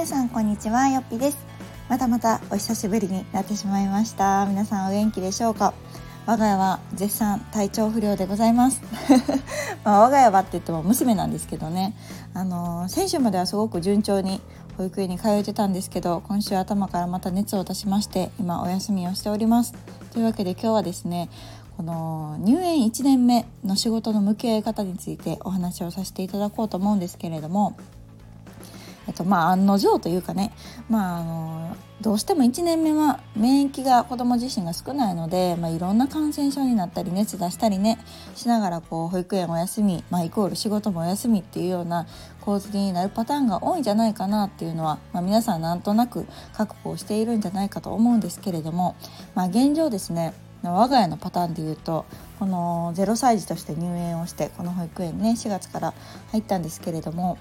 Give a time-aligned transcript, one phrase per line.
[0.00, 1.36] 皆さんこんにちはよっぴです。
[1.90, 4.46] またまたお久しぶりになってしまいました。
[4.46, 5.74] 皆さんお元気でしょうか？
[6.24, 8.80] 我が家は絶賛体調不良でございます。
[9.84, 11.94] まあ、我が家はって言っても娘なんですけどね。
[12.32, 14.40] あのー、先週まではすごく順調に
[14.78, 19.74] 保育園に通えてたんですけど今週頭からまた熱を出しまして今お休みをしております。
[20.14, 21.28] というわけで今日はですね
[21.76, 27.76] この入園1年目の仕事の向き合い方についてお話をさせていただこうと思うんですけれども
[29.10, 30.52] えっとまあ案の定というかね、
[30.88, 37.98] まあ、あのどうしても1年目は免疫が子ども自身が少ないので、まあ、いろんな感染症になったり熱出したりね
[38.36, 42.06] しながらこう保育園お休み、まあ、イコール仕事もお休みっていうような
[42.40, 48.94] 構図になるパターンが多いんじゃないかなっていうのは、まあ、皆さんなんとなく覚悟をしているんじゃないかと思うんですけれども、
[49.34, 52.04] まあ、現状ですね我が家のパターンでいうと
[52.38, 55.94] この0歳児として入園をしてこの保育園ね4月から
[56.32, 57.38] 入ったんですけれども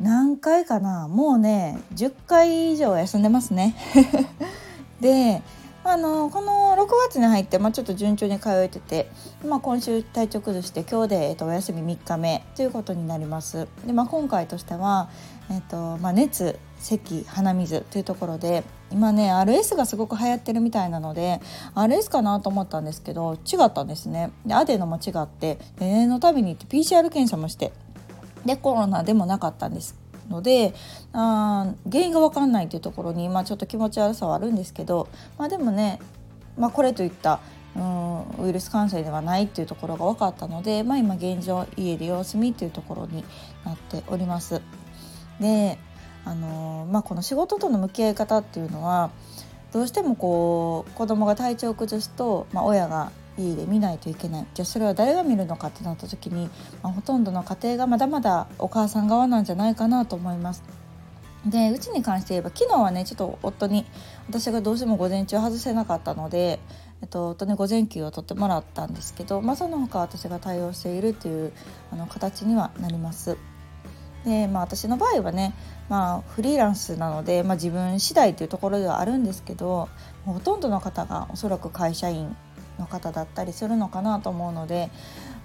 [0.00, 1.08] 何回かな？
[1.08, 3.76] もうね10回以上休んでますね。
[5.00, 5.42] で
[5.82, 9.10] あのこの6月に入って、まあ、ちょっと順調に通えてて、
[9.46, 13.66] まあ、今週体調崩して今日で、えっと、お休み3日目ということになります。
[13.86, 15.08] で、まあ、今回としては、
[15.50, 21.40] えっとまあ、熱咳鼻水というところで今ね RS がすごく流行ってるみたいなので
[21.74, 24.32] RS かなと思ったんですけど違ったんですね。
[24.44, 27.72] でアデノも違って念のたびに行って PCR 検査もして
[28.44, 29.96] でコロナでもなかったんです
[30.28, 30.74] ので
[31.12, 35.98] あ原因が分かんないというところに、まあ、ちょっと気持ち悪さはあるんですけど、まあ、でもね、
[36.56, 37.40] まあ、これといった
[37.76, 43.24] うんウイルス感染ではないっていうところが分かったので、まあ、今現状家で様子見っていうところに
[43.64, 44.60] なっております。
[45.40, 45.78] で
[46.22, 49.10] あのまあ、この仕事との向き合い方っていうのは
[49.72, 53.10] どうしてもこう子供が体調を崩すと、まあ、親が
[53.40, 56.50] 家で見ないといけないじゃあそれは誰が見るのかってなった時に、
[56.82, 60.62] まあ、ほとんどの家庭がまだまだお母さん側なんじゃないかなと思います。
[61.46, 63.86] でうちに関して言えば昨日はねちょっと夫に
[64.28, 66.60] 私がどうしても午前中外せなかったので、
[67.00, 71.52] えっと、夫に午前休を取ってもらったんですけど、まあ、その他私が対応しているっていう
[71.90, 73.38] あの形にはなります。
[74.24, 75.54] でまあ私の場合はね、
[75.88, 79.88] まあ、フリーランスなので、まあ、自分次第というところではあるんですけど
[80.26, 82.36] ほとんどの方がおそらく会社員
[82.80, 84.90] の方だったりするのかなと思うので、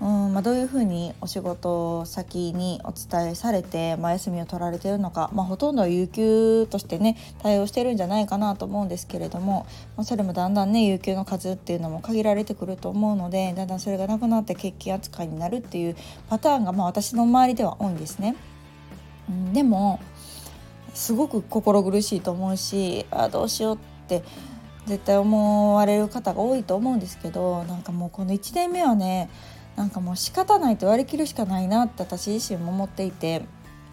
[0.00, 9.66] うんまあ、どういうふうにお仕事先にお伝えされて、まあ、休みを取られてるのか、まあ、ほとんど有給としてね対応してるんじゃないかなと思うんですけれども、
[9.96, 15.96] まあ、それもだんだんね有給の数っていうのも限られてくると思うのでだんだんそれがなくなって欠勤扱いになるっていう
[16.28, 18.36] パターンが、まあ、私の周りでは多いんですね。
[19.28, 20.00] うん、でも
[20.94, 23.78] すごく心苦しいと思うしあどうしようっ
[24.08, 24.22] て
[24.86, 29.30] 絶対思われる方が多いと思うんですけどなんかもうこの1年目はね
[29.76, 33.42] なんかもう仕方ないと割り切るしかないなって私自身も思っていて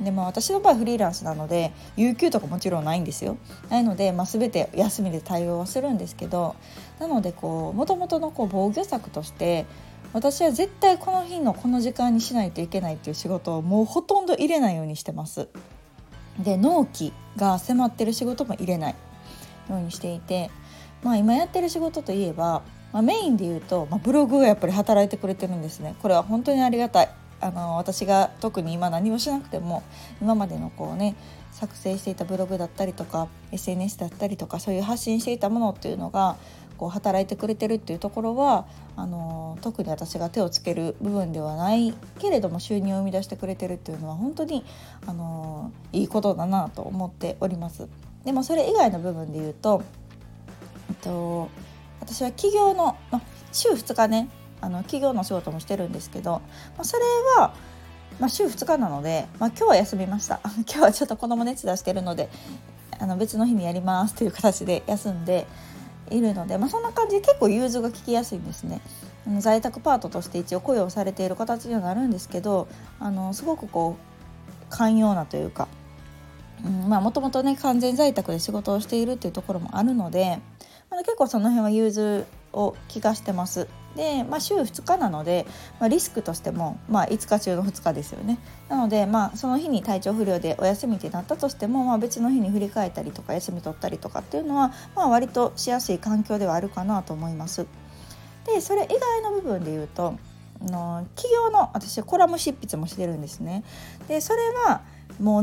[0.00, 3.38] でも私の場合フリーランスなので有給とかもちろんないんですよ。
[3.70, 6.54] ないので、まあ、全て休みで対応はするんですけど
[6.98, 9.64] なのでこうもともとのこう防御策として
[10.12, 15.48] 私は絶対この日のこの時間にしないといけないっていう仕事をもうほとんど入れないようにしてます。
[16.38, 18.94] で納期が迫ってる仕事も入れない
[19.70, 20.50] ようにしていて
[21.06, 22.62] まあ、今やってる仕事といえば、
[22.92, 27.08] まあ、メインで言うと、まあ、ブログがやっぱり働いてくれてるんですねこれは本当にありがたい
[27.40, 29.84] あの私が特に今何もしなくても
[30.20, 31.14] 今までのこうね
[31.52, 36.38] 作成していたブログだったりとか SNS だったりとかそういう発信していたものっていうのが
[36.76, 38.66] こう働いてくれてるっていうところは
[38.96, 44.64] あの特に私が手をつける部分ではないけれども収入を生み出してくれてるっていうのは本当に
[45.06, 47.88] あのいいことだなと思っております。
[48.24, 49.84] でもそれ以外の部分で言うと
[50.94, 51.48] と、
[52.00, 53.20] 私は企業の、ま
[53.52, 54.28] 週2日ね
[54.60, 56.42] あの企業の仕事もしてるんですけど、
[56.76, 57.02] まあそれ
[57.38, 57.54] は、
[58.18, 62.28] まあ週2日なので、まあ今日は休みました 今日はちょっと子供熱出してるので
[62.98, 65.46] あの別の日にやりますという形で休んで
[66.10, 68.80] いるので、まあ、そんな感じで結構融通が利きやすいんですね。
[69.40, 72.68] 在宅パートとして一応雇用されている形にはなるんですけど
[73.00, 75.66] あのすごくこう寛容なというか
[76.62, 80.38] もともとね完全在宅で仕事をしているっていうところもあるので
[80.90, 83.68] まあ、結構その辺は融通を気がしてます。
[83.96, 85.46] で、まあ、週2日なので、
[85.80, 88.38] まあ、リスクとしても、まあ、5日中の2日ですよね。
[88.68, 97.66] なので、まあ、その日に体調不良でお休みってなったとしても、まあ、別の日に振り返ったりとか休み取ったりとかっていうのは、まあ、割としやすい環境ではあるかなと思います。
[98.44, 100.14] でそれ以外の部分で言うと
[100.62, 103.64] の企業の私コラム執筆もしてるんですね。
[104.08, 104.82] でそれは
[105.20, 105.42] もう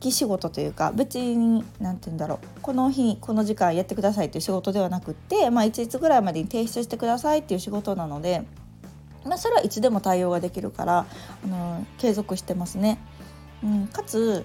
[0.00, 8.44] き仕事というか別に何て言うんだろうこの日この時間やってくださいという仕事ではなくって、まあ、いついつぐらいまでに提出してくださいっていう仕事なので、
[9.24, 11.06] まあ、それはいつでも対応ができるから
[11.44, 12.98] あの継続してますね。
[13.62, 14.44] うん、かつ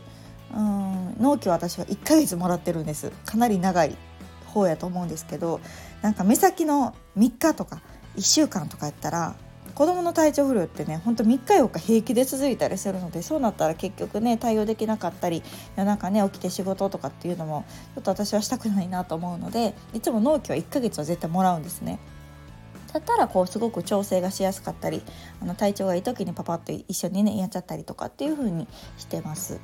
[0.55, 3.95] うん納期は私は1ヶ月もらってるんですかなり長い
[4.47, 5.59] 方やと思うんですけど
[6.01, 7.81] なんか目先の3日とか
[8.15, 9.35] 1週間とかやったら
[9.75, 15.41] 子どもの体調不良ってねほんと3日4日平気で続いたりするのでそうなったら結局ね対応できなかったり
[15.75, 17.65] 夜中ね起きて仕事とかっていうのも
[17.95, 21.99] ちょっと私はしたくないなと思うのでいつも納期は1ヶ月は絶対もらうんですね。
[22.93, 25.01] だったらこうすごく調整がしやすかったり
[25.41, 28.67] あの体調がいい時にパパッと一緒にねやっちゃったりとかっていう風に
[28.97, 29.59] してます。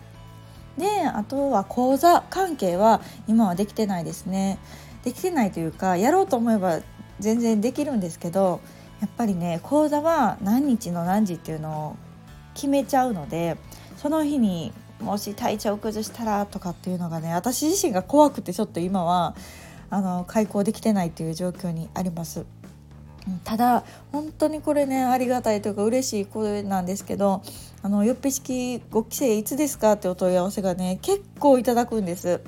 [0.80, 4.58] であとは講座関係は今はできてないですね。
[5.04, 6.80] できてないというかやろうと思えば
[7.20, 8.62] 全然できるんですけど
[9.02, 11.96] やっぱりね講座は何日の何時っていうのを
[12.54, 13.58] 決めちゃうので
[13.98, 19.36] その日にもし体調を崩したらとかっていうのがね私自身が怖くてちょっと今は
[19.90, 22.46] あの開講できてないっていう状況にあります。
[23.44, 27.44] ただ本当にこれねありがたいというか嬉しい声なんですけど
[27.84, 32.42] 「あのよっぺ式ご帰省いつですか?」ってお問い合わせがね結構いただくんです。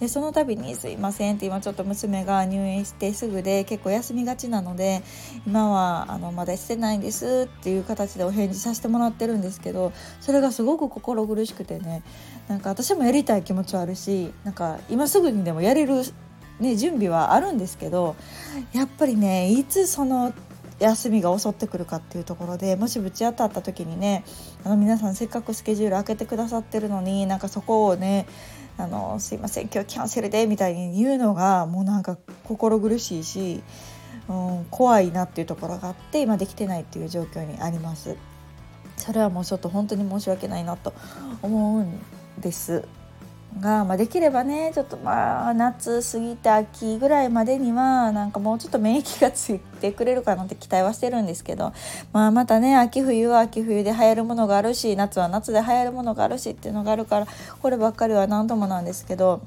[0.00, 5.02] でその度に「すいません」って今ちょっと娘が入院してすぐで結構休みがちなので
[5.46, 12.02] 今はあのまだしてないんですっていう形でお返事させてもらってるんですけどそれがすごく心苦しくてね
[12.48, 16.02] なんか私もやりたい気持ちはあるしなんか今すぐにでもやれる、
[16.60, 18.16] ね、準備はあるんですけど
[18.72, 20.32] やっぱりねいつその
[20.78, 24.24] 休みが襲ってくるかっていうところでもしぶち当たった時にね
[24.64, 28.26] あの皆さんせっかくスケジュール開けてくださってるのになんかそこをね
[28.76, 33.62] あのすいません今日キャンセルでみたいに言うのがもうなんか心苦しいし、
[34.28, 38.16] うん、怖いなっていうところがあって今できてないっていう状況にあります。
[38.96, 40.92] それはもうちょっと本当に申し訳ないなと
[41.42, 42.00] 思うん
[42.40, 42.84] です。
[43.60, 51.72] が、まあ、できればねちょっとまあ夏過ぎて秋ぐらいまでにはなんかもうちょっと免疫がついてくれるかなって期待はしてるんですけど、
[52.12, 57.26] まあ、またね秋冬は秋冬で流行るものがあるし夏は夏で流行るものがあるしっていうのがあるから
[57.60, 59.42] こればっかりは何度もなんですけど。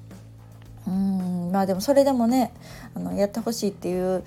[0.88, 2.54] うんまあでもそれでもね
[2.96, 4.24] あのやってほしいっていう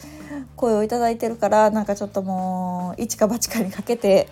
[0.57, 4.29] 声を頂いてるからなんかちょっともう一か八かにかけて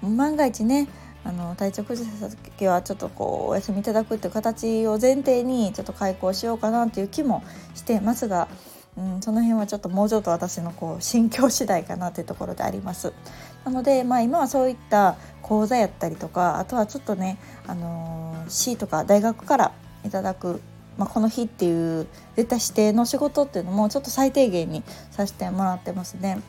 [0.00, 0.86] 万が一ね
[1.24, 8.48] あの体調崩した時はちょっとこうお休みいただくっていう形を前提にちょっと開講しようかなっていう気もしてますが、
[8.96, 13.12] うん、その辺はちょっともうちょっと私のこう心境次第かなというところであります。
[13.64, 19.72] なので、まあ、今はそういった講座やったりとかあとはちょっとね、あのー、市とか大学から
[20.04, 20.60] いただく
[20.98, 26.40] まあ、この日っていう絶対指定の仕事っていうのもちょっと最低限にさせてもらってますね。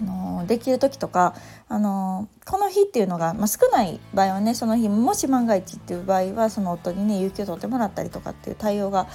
[0.00, 1.34] あのできる時とか、
[1.68, 9.08] あのこの日っていうのが、まあ、少ない場合はねその日もし万が一っていう場合はその夫にね有給取ってもらったりとかっていう対応が、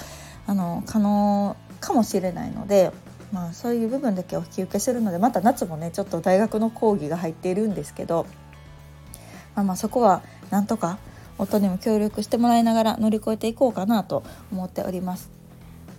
[0.46, 2.92] あの可能かもしれないので。
[3.30, 8.24] まあ、そういう部分だけお引き受けするのでまた夏もねちょっと大学の講義が入っているんですけど、
[9.54, 10.98] まあ、まあそこはなんとか
[11.36, 15.30] 夫にも協力してもらいながら乗り越えていこうかなと思っております。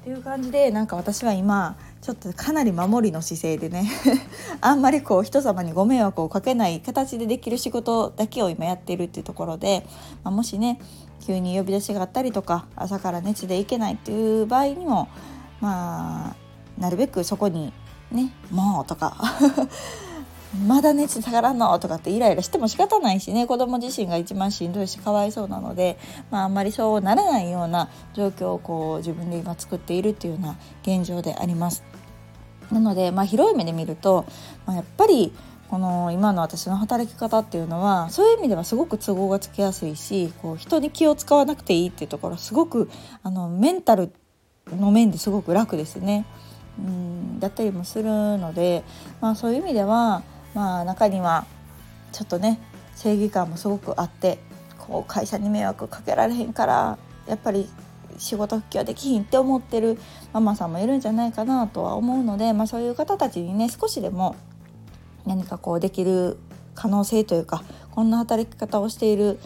[0.03, 3.89] という感じでなんか私は今ちょっとかなり守りの姿勢でね。
[4.61, 9.85] あんまりこう人様にご迷惑をかけない形でできる仕事だけを今やっているっていうところで、
[10.23, 10.79] まあ、もしね
[11.25, 15.09] 急に呼び出しがあったりとか朝から熱で行けないっていう場合にも
[15.59, 17.73] まあなるべくそこに
[18.11, 19.15] ね「もう」とか。
[20.67, 25.97] まだ熱下がらんのとかってイライラしても仕方ないしね子供自身が一番しんどいしかわいそうなので、
[26.31, 31.83] まあ、あんまりそうならないような状況をこう自分で今作っているっていうような現状であります。
[32.71, 34.25] なので、まあ、広い目で見ると、
[34.65, 35.33] まあ、やっぱり
[35.69, 42.89] この今の私の働き方っていうのはそういう意味ではすごく都合がつきやすいしこう人に気を使わなくていいっていうところすごく
[43.23, 44.11] あのメンタル
[44.67, 46.25] の面ですごく楽ですね。
[46.79, 48.05] うんだったりもする
[48.37, 48.83] ので、
[49.21, 51.45] まあ、そういう意味ではまあ中には
[52.11, 52.59] ちょっとね
[52.95, 54.39] 正義感もすごくあって
[54.77, 57.69] こう会社に迷惑かけられへんからやっぱり
[58.17, 59.97] 仕事復帰はできひんって思ってる
[60.33, 64.35] ママさんもいるんじゃないかなとは思うので、まあ、そういう方たちにね少しでも
[65.25, 66.37] 何かこうできる
[66.75, 69.39] 可能性というかこんな働き方をしている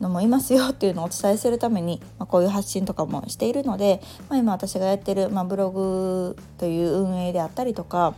[0.00, 8.14] のもいますよっていうのをお伝えするために、まあ、こういう発信とかもしているので、まあ、今私がやってる、まあ、ブログという運営であったりとか、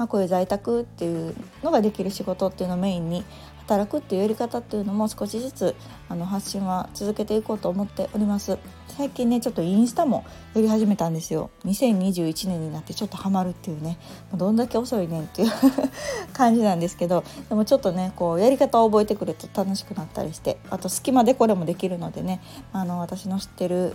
[0.00, 3.22] まあ、こういう在宅っていうのができる仕事っていうのをメインに
[3.58, 5.76] 働くっていうやり方っていうのも少しずつ
[6.08, 8.56] あの発信は続けていこうと思っております。
[8.88, 11.50] 最近ねちょっとインスタもやり始めたんですよ。
[11.66, 13.98] 2021年になってちょっとハマるっていうね。
[14.34, 15.50] どんだけ遅いねんっていう
[16.32, 17.22] 感じなんですけど。
[17.50, 22.40] でもちょっとねこうやり方を覚えてくると楽しくなったりしてあと隙間でこれもできるのでね。
[22.72, 23.94] あの私の知ってる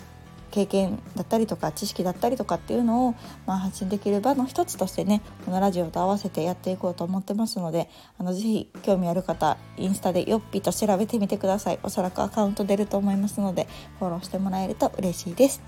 [0.51, 11.79] 経験だったりとか知識だったりとかっていうのを、まあ、発信できる場の一つとしてねこのラジオと合わせてやっていこうと思ってますのであのぜひ興味ある方インスタでよっぴと調べてみてください。
[11.83, 13.67] おそらくアカウント出ると思いますので
[13.99, 15.61] フォローしてもらえると嬉しいです。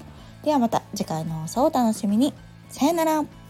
[0.44, 2.34] ではまた次回の放送をお楽しみに。
[2.70, 3.47] さよなら。